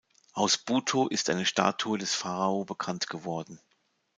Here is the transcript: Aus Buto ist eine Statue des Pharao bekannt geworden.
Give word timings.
Aus 0.33 0.57
Buto 0.57 1.07
ist 1.09 1.29
eine 1.29 1.45
Statue 1.45 1.99
des 1.99 2.15
Pharao 2.15 2.65
bekannt 2.65 3.07
geworden. 3.07 3.59